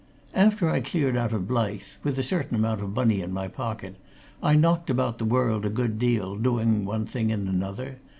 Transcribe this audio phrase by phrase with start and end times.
[0.33, 3.97] After I cleared out of Blyth with a certain amount of money in my pocket
[4.41, 7.99] I knocked about the world a good deal, doing one thing and another.